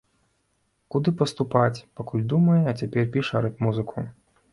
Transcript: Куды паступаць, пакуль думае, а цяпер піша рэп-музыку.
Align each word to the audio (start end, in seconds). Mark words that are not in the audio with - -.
Куды 0.93 1.09
паступаць, 1.19 1.83
пакуль 1.99 2.23
думае, 2.31 2.57
а 2.71 2.73
цяпер 2.79 3.03
піша 3.17 3.43
рэп-музыку. 3.47 4.07